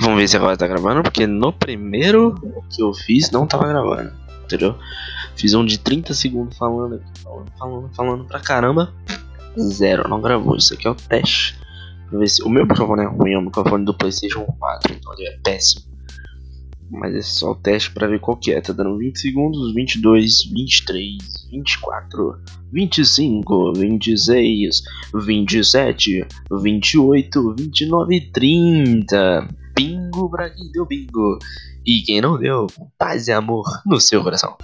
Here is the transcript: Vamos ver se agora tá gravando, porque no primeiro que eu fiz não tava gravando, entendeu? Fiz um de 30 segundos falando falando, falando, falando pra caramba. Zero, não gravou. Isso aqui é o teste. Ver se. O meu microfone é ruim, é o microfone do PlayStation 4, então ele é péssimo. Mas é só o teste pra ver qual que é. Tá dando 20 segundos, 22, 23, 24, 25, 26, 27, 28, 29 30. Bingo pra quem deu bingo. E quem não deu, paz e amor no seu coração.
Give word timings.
Vamos 0.00 0.18
ver 0.18 0.28
se 0.28 0.36
agora 0.36 0.56
tá 0.56 0.66
gravando, 0.66 1.02
porque 1.02 1.26
no 1.26 1.52
primeiro 1.52 2.34
que 2.70 2.82
eu 2.82 2.92
fiz 2.92 3.30
não 3.30 3.46
tava 3.46 3.66
gravando, 3.66 4.12
entendeu? 4.44 4.76
Fiz 5.36 5.54
um 5.54 5.64
de 5.64 5.78
30 5.78 6.14
segundos 6.14 6.56
falando 6.56 7.02
falando, 7.22 7.52
falando, 7.58 7.94
falando 7.94 8.24
pra 8.24 8.40
caramba. 8.40 8.92
Zero, 9.58 10.08
não 10.08 10.20
gravou. 10.20 10.56
Isso 10.56 10.74
aqui 10.74 10.86
é 10.86 10.90
o 10.90 10.94
teste. 10.94 11.58
Ver 12.12 12.28
se. 12.28 12.42
O 12.42 12.48
meu 12.48 12.66
microfone 12.66 13.02
é 13.02 13.06
ruim, 13.06 13.32
é 13.32 13.38
o 13.38 13.42
microfone 13.42 13.84
do 13.84 13.94
PlayStation 13.94 14.44
4, 14.44 14.94
então 14.94 15.12
ele 15.14 15.28
é 15.28 15.38
péssimo. 15.42 15.85
Mas 16.90 17.14
é 17.14 17.22
só 17.22 17.52
o 17.52 17.54
teste 17.54 17.90
pra 17.90 18.06
ver 18.06 18.20
qual 18.20 18.36
que 18.36 18.52
é. 18.52 18.60
Tá 18.60 18.72
dando 18.72 18.96
20 18.98 19.18
segundos, 19.18 19.74
22, 19.74 20.50
23, 20.52 21.16
24, 21.50 22.38
25, 22.72 23.72
26, 23.74 24.82
27, 25.14 26.26
28, 26.50 27.54
29 27.58 28.20
30. 28.32 29.48
Bingo 29.76 30.30
pra 30.30 30.50
quem 30.50 30.70
deu 30.72 30.86
bingo. 30.86 31.38
E 31.84 32.02
quem 32.02 32.20
não 32.20 32.38
deu, 32.38 32.66
paz 32.98 33.28
e 33.28 33.32
amor 33.32 33.64
no 33.86 34.00
seu 34.00 34.22
coração. 34.22 34.56